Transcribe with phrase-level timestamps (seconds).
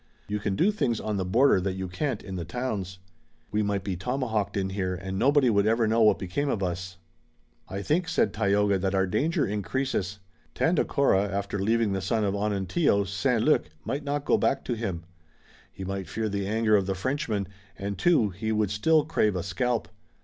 [0.27, 2.97] You can do things on the border that you can't in the towns.
[3.51, 6.97] We might be tomahawked in here and nobody would ever know what became of us."
[7.69, 10.17] "I think," said Tayoga, "that our danger increases.
[10.55, 13.43] Tandakora after leaving the son of Onontio, St.
[13.43, 15.03] Luc, might not go back to him.
[15.71, 17.47] He might fear the anger of the Frenchman,
[17.77, 19.87] and, too, he would still crave a scalp.